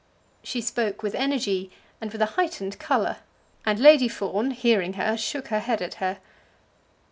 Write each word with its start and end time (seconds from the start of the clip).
She 0.41 0.61
spoke 0.61 1.03
with 1.03 1.13
energy 1.13 1.69
and 2.01 2.11
with 2.11 2.23
a 2.23 2.33
heightened 2.33 2.79
colour; 2.79 3.17
and 3.67 3.77
Lady 3.79 4.07
Fawn, 4.07 4.49
hearing 4.49 4.93
her, 4.93 5.15
shook 5.15 5.49
her 5.49 5.59
head 5.59 5.79
at 5.79 5.93
her. 6.01 6.17